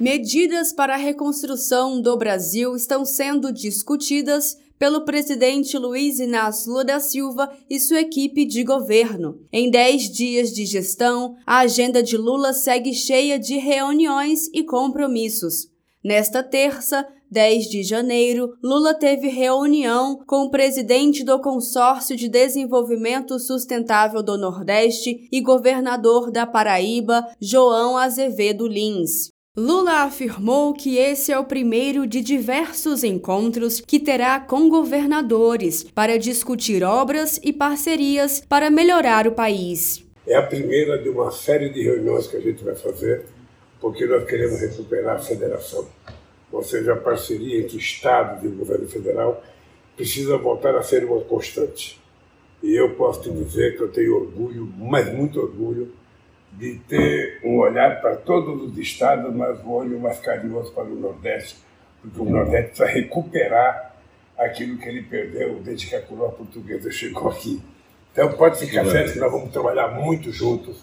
Medidas 0.00 0.72
para 0.72 0.94
a 0.94 0.96
reconstrução 0.96 2.00
do 2.00 2.16
Brasil 2.16 2.74
estão 2.74 3.04
sendo 3.04 3.52
discutidas 3.52 4.56
pelo 4.78 5.04
presidente 5.04 5.76
Luiz 5.76 6.18
Inácio 6.18 6.70
Lula 6.70 6.84
da 6.86 6.98
Silva 6.98 7.52
e 7.68 7.78
sua 7.78 8.00
equipe 8.00 8.46
de 8.46 8.64
governo. 8.64 9.38
Em 9.52 9.70
dez 9.70 10.04
dias 10.10 10.54
de 10.54 10.64
gestão, 10.64 11.36
a 11.46 11.58
agenda 11.58 12.02
de 12.02 12.16
Lula 12.16 12.54
segue 12.54 12.94
cheia 12.94 13.38
de 13.38 13.58
reuniões 13.58 14.48
e 14.54 14.64
compromissos. 14.64 15.68
Nesta 16.02 16.42
terça, 16.42 17.06
10 17.30 17.66
de 17.66 17.82
janeiro, 17.82 18.54
Lula 18.62 18.94
teve 18.94 19.28
reunião 19.28 20.24
com 20.26 20.44
o 20.44 20.50
presidente 20.50 21.22
do 21.22 21.38
Consórcio 21.42 22.16
de 22.16 22.26
Desenvolvimento 22.26 23.38
Sustentável 23.38 24.22
do 24.22 24.38
Nordeste 24.38 25.28
e 25.30 25.42
governador 25.42 26.30
da 26.30 26.46
Paraíba, 26.46 27.22
João 27.38 27.98
Azevedo 27.98 28.66
Lins. 28.66 29.30
Lula 29.56 30.04
afirmou 30.04 30.72
que 30.72 30.96
esse 30.96 31.32
é 31.32 31.36
o 31.36 31.44
primeiro 31.44 32.06
de 32.06 32.20
diversos 32.20 33.02
encontros 33.02 33.80
que 33.80 33.98
terá 33.98 34.38
com 34.38 34.68
governadores 34.68 35.82
para 35.82 36.16
discutir 36.16 36.84
obras 36.84 37.40
e 37.42 37.52
parcerias 37.52 38.40
para 38.48 38.70
melhorar 38.70 39.26
o 39.26 39.32
país. 39.32 40.06
É 40.24 40.36
a 40.36 40.42
primeira 40.42 41.02
de 41.02 41.08
uma 41.08 41.32
série 41.32 41.68
de 41.68 41.82
reuniões 41.82 42.28
que 42.28 42.36
a 42.36 42.40
gente 42.40 42.62
vai 42.62 42.76
fazer, 42.76 43.24
porque 43.80 44.06
nós 44.06 44.24
queremos 44.24 44.60
recuperar 44.60 45.16
a 45.16 45.18
federação. 45.18 45.84
Ou 46.52 46.62
seja, 46.62 46.92
a 46.92 46.96
parceria 46.96 47.60
entre 47.60 47.76
Estado 47.76 48.46
e 48.46 48.48
o 48.48 48.52
governo 48.52 48.86
federal 48.86 49.42
precisa 49.96 50.38
voltar 50.38 50.76
a 50.76 50.82
ser 50.84 51.04
uma 51.04 51.22
constante. 51.22 52.00
E 52.62 52.72
eu 52.76 52.94
posso 52.94 53.22
te 53.22 53.30
dizer 53.32 53.76
que 53.76 53.82
eu 53.82 53.88
tenho 53.88 54.14
orgulho, 54.14 54.72
mas 54.78 55.12
muito 55.12 55.40
orgulho, 55.40 55.90
de 56.52 56.76
ter 56.88 57.40
um 57.44 57.58
olhar 57.58 58.00
para 58.00 58.16
todos 58.16 58.62
os 58.62 58.78
estados, 58.78 59.34
mas 59.34 59.60
um 59.64 59.70
olho 59.70 59.98
mais 60.00 60.18
carinhoso 60.18 60.72
para 60.72 60.84
o 60.84 60.96
Nordeste, 60.96 61.56
porque 62.00 62.20
o 62.20 62.24
Nordeste 62.24 62.68
precisa 62.68 62.86
recuperar 62.86 63.94
aquilo 64.36 64.78
que 64.78 64.88
ele 64.88 65.02
perdeu 65.02 65.60
desde 65.60 65.86
que 65.86 65.94
a 65.94 66.02
coroa 66.02 66.30
portuguesa 66.32 66.90
chegou 66.90 67.28
aqui. 67.28 67.62
Então 68.12 68.32
pode 68.32 68.58
ficar 68.58 68.84
certo 68.86 69.12
que 69.12 69.18
nós 69.18 69.30
vamos 69.30 69.52
trabalhar 69.52 69.88
muito 69.88 70.32
juntos. 70.32 70.82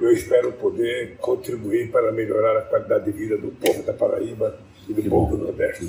Eu 0.00 0.12
espero 0.12 0.52
poder 0.52 1.16
contribuir 1.18 1.90
para 1.90 2.12
melhorar 2.12 2.58
a 2.58 2.62
qualidade 2.62 3.04
de 3.04 3.12
vida 3.12 3.38
do 3.38 3.50
povo 3.52 3.82
da 3.82 3.92
Paraíba 3.92 4.58
e 4.88 4.92
do 4.92 5.02
povo 5.08 5.36
do 5.36 5.44
Nordeste. 5.44 5.86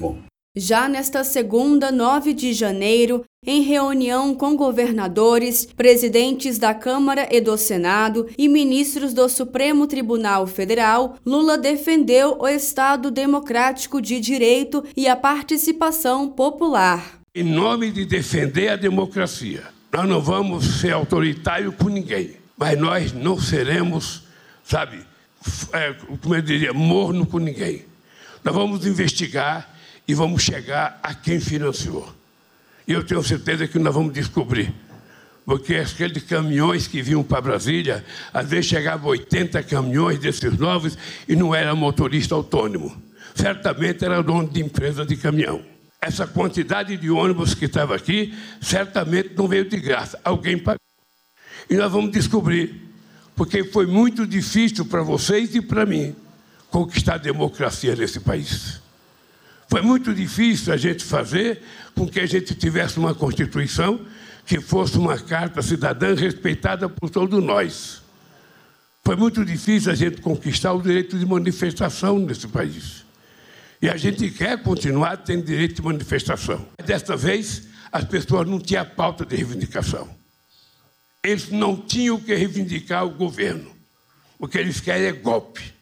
Já 0.59 0.89
nesta 0.89 1.23
segunda, 1.23 1.91
9 1.91 2.33
de 2.33 2.51
janeiro, 2.51 3.23
em 3.45 3.61
reunião 3.61 4.33
com 4.33 4.55
governadores, 4.55 5.67
presidentes 5.67 6.57
da 6.57 6.73
Câmara 6.73 7.27
e 7.31 7.39
do 7.39 7.55
Senado 7.55 8.27
e 8.35 8.49
ministros 8.49 9.13
do 9.13 9.29
Supremo 9.29 9.85
Tribunal 9.85 10.47
Federal, 10.47 11.15
Lula 11.23 11.59
defendeu 11.59 12.39
o 12.39 12.47
Estado 12.47 13.11
democrático 13.11 14.01
de 14.01 14.19
direito 14.19 14.83
e 14.97 15.07
a 15.07 15.15
participação 15.15 16.27
popular. 16.27 17.19
Em 17.35 17.43
nome 17.43 17.91
de 17.91 18.03
defender 18.03 18.69
a 18.69 18.75
democracia, 18.75 19.63
nós 19.93 20.09
não 20.09 20.19
vamos 20.19 20.79
ser 20.79 20.91
autoritários 20.91 21.75
com 21.75 21.87
ninguém, 21.87 22.31
mas 22.57 22.75
nós 22.79 23.13
não 23.13 23.39
seremos, 23.39 24.23
sabe, 24.63 25.05
é, 25.71 25.93
como 26.19 26.33
eu 26.33 26.41
diria, 26.41 26.73
morno 26.73 27.27
com 27.27 27.37
ninguém. 27.37 27.85
Nós 28.43 28.55
vamos 28.55 28.87
investigar 28.87 29.76
e 30.07 30.13
vamos 30.13 30.41
chegar 30.41 30.99
a 31.03 31.13
quem 31.13 31.39
financiou. 31.39 32.07
E 32.87 32.93
eu 32.93 33.03
tenho 33.03 33.21
certeza 33.21 33.67
que 33.67 33.77
nós 33.77 33.93
vamos 33.93 34.13
descobrir. 34.13 34.73
Porque 35.45 35.75
aqueles 35.75 36.23
caminhões 36.23 36.87
que 36.87 37.01
vinham 37.01 37.23
para 37.23 37.41
Brasília, 37.41 38.05
às 38.33 38.49
vezes 38.49 38.65
chegavam 38.65 39.09
80 39.09 39.63
caminhões 39.63 40.19
desses 40.19 40.57
novos 40.57 40.97
e 41.27 41.35
não 41.35 41.53
era 41.53 41.73
motorista 41.75 42.35
autônomo. 42.35 42.95
Certamente 43.35 44.03
era 44.03 44.21
dono 44.21 44.49
de 44.49 44.61
empresa 44.61 45.05
de 45.05 45.15
caminhão. 45.15 45.63
Essa 46.01 46.27
quantidade 46.27 46.95
de 46.97 47.09
ônibus 47.09 47.53
que 47.53 47.65
estava 47.65 47.95
aqui, 47.95 48.33
certamente 48.61 49.31
não 49.35 49.47
veio 49.47 49.69
de 49.69 49.77
graça. 49.77 50.19
Alguém 50.23 50.57
pagou. 50.57 50.79
E 51.69 51.75
nós 51.75 51.91
vamos 51.91 52.11
descobrir. 52.11 52.87
Porque 53.35 53.63
foi 53.65 53.85
muito 53.85 54.25
difícil 54.25 54.85
para 54.85 55.01
vocês 55.01 55.53
e 55.55 55.61
para 55.61 55.85
mim 55.85 56.15
conquistar 56.69 57.15
a 57.15 57.19
democracia 57.19 57.95
nesse 57.95 58.19
país. 58.19 58.81
Foi 59.69 59.81
muito 59.81 60.13
difícil 60.13 60.73
a 60.73 60.77
gente 60.77 61.03
fazer 61.03 61.61
com 61.93 62.07
que 62.07 62.19
a 62.19 62.25
gente 62.25 62.55
tivesse 62.55 62.97
uma 62.97 63.13
Constituição 63.13 64.05
que 64.45 64.61
fosse 64.61 64.97
uma 64.97 65.17
carta 65.19 65.61
cidadã 65.61 66.15
respeitada 66.15 66.87
por 66.87 67.09
todos 67.09 67.43
nós. 67.43 68.01
Foi 69.03 69.15
muito 69.15 69.43
difícil 69.43 69.91
a 69.91 69.95
gente 69.95 70.21
conquistar 70.21 70.73
o 70.73 70.81
direito 70.81 71.17
de 71.17 71.25
manifestação 71.25 72.17
nesse 72.17 72.47
país. 72.47 73.05
E 73.81 73.89
a 73.89 73.97
gente 73.97 74.29
quer 74.31 74.61
continuar 74.63 75.17
tendo 75.17 75.45
direito 75.45 75.75
de 75.75 75.81
manifestação. 75.81 76.65
Desta 76.85 77.15
vez, 77.15 77.67
as 77.91 78.05
pessoas 78.05 78.47
não 78.47 78.59
tinham 78.59 78.85
pauta 78.85 79.25
de 79.25 79.35
reivindicação. 79.35 80.09
Eles 81.23 81.49
não 81.49 81.75
tinham 81.75 82.19
que 82.19 82.33
reivindicar 82.33 83.05
o 83.05 83.09
governo. 83.09 83.71
O 84.39 84.47
que 84.47 84.57
eles 84.57 84.79
querem 84.79 85.07
é 85.07 85.11
golpe. 85.11 85.73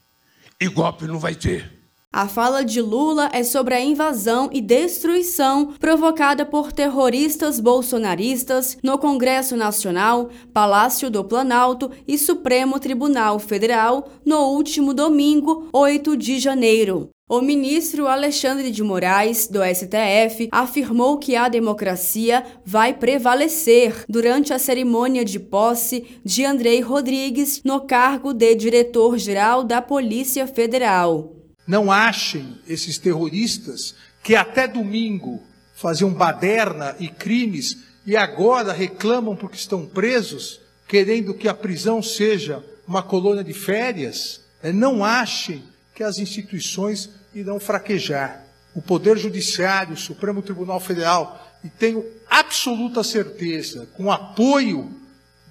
E 0.59 0.67
golpe 0.67 1.05
não 1.05 1.19
vai 1.19 1.35
ter. 1.35 1.71
A 2.15 2.29
fala 2.29 2.63
de 2.63 2.81
Lula 2.81 3.29
é 3.33 3.43
sobre 3.43 3.75
a 3.75 3.81
invasão 3.81 4.49
e 4.53 4.61
destruição 4.61 5.73
provocada 5.77 6.45
por 6.45 6.71
terroristas 6.71 7.59
bolsonaristas 7.59 8.77
no 8.81 8.97
Congresso 8.97 9.57
Nacional, 9.57 10.29
Palácio 10.53 11.09
do 11.09 11.25
Planalto 11.25 11.91
e 12.07 12.17
Supremo 12.17 12.79
Tribunal 12.79 13.37
Federal 13.37 14.07
no 14.23 14.47
último 14.53 14.93
domingo, 14.93 15.67
8 15.73 16.15
de 16.15 16.39
janeiro. 16.39 17.09
O 17.29 17.41
ministro 17.41 18.07
Alexandre 18.07 18.71
de 18.71 18.81
Moraes, 18.81 19.49
do 19.49 19.59
STF, 19.61 20.47
afirmou 20.53 21.17
que 21.17 21.35
a 21.35 21.49
democracia 21.49 22.45
vai 22.63 22.93
prevalecer 22.93 24.05
durante 24.07 24.53
a 24.53 24.57
cerimônia 24.57 25.25
de 25.25 25.37
posse 25.37 26.05
de 26.23 26.45
Andrei 26.45 26.79
Rodrigues 26.79 27.61
no 27.65 27.81
cargo 27.81 28.33
de 28.33 28.55
diretor-geral 28.55 29.65
da 29.65 29.81
Polícia 29.81 30.47
Federal. 30.47 31.35
Não 31.67 31.91
achem 31.91 32.59
esses 32.67 32.97
terroristas 32.97 33.95
que 34.23 34.35
até 34.35 34.67
domingo 34.67 35.43
faziam 35.75 36.11
baderna 36.11 36.95
e 36.99 37.07
crimes 37.07 37.77
e 38.05 38.15
agora 38.15 38.71
reclamam 38.71 39.35
porque 39.35 39.57
estão 39.57 39.85
presos, 39.85 40.61
querendo 40.87 41.33
que 41.33 41.47
a 41.47 41.53
prisão 41.53 42.01
seja 42.01 42.63
uma 42.87 43.01
colônia 43.01 43.43
de 43.43 43.53
férias. 43.53 44.41
É, 44.61 44.71
não 44.71 45.03
achem 45.03 45.63
que 45.93 46.03
as 46.03 46.17
instituições 46.17 47.09
irão 47.33 47.59
fraquejar. 47.59 48.45
O 48.75 48.81
Poder 48.81 49.17
Judiciário, 49.17 49.93
o 49.93 49.97
Supremo 49.97 50.41
Tribunal 50.41 50.79
Federal, 50.79 51.41
e 51.63 51.69
tenho 51.69 52.05
absoluta 52.29 53.03
certeza, 53.03 53.87
com 53.95 54.11
apoio 54.11 54.91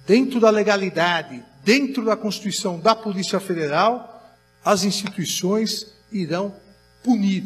dentro 0.07 0.39
da 0.39 0.49
legalidade, 0.49 1.43
dentro 1.63 2.05
da 2.05 2.15
Constituição 2.15 2.79
da 2.79 2.95
Polícia 2.95 3.39
Federal, 3.39 4.37
as 4.63 4.83
instituições 4.83 5.94
irão 6.11 6.55
punir 7.03 7.43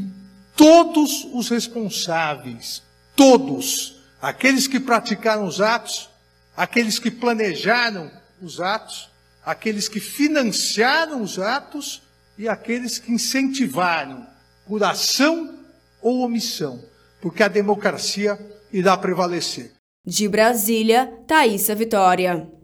todos 0.55 1.25
os 1.33 1.49
responsáveis, 1.49 2.83
todos, 3.15 4.01
aqueles 4.21 4.67
que 4.67 4.79
praticaram 4.79 5.45
os 5.45 5.61
atos, 5.61 6.09
aqueles 6.55 6.99
que 6.99 7.09
planejaram 7.09 8.11
os 8.41 8.59
atos, 8.59 9.09
aqueles 9.45 9.87
que 9.87 9.99
financiaram 9.99 11.21
os 11.21 11.39
atos 11.39 12.01
e 12.37 12.47
aqueles 12.47 12.99
que 12.99 13.11
incentivaram 13.11 14.27
por 14.67 14.83
ação 14.83 15.57
ou 16.01 16.21
omissão, 16.21 16.83
porque 17.21 17.43
a 17.43 17.47
democracia 17.47 18.37
irá 18.71 18.97
prevalecer. 18.97 19.73
De 20.05 20.27
Brasília, 20.27 21.11
Thaisa 21.27 21.75
Vitória. 21.75 22.58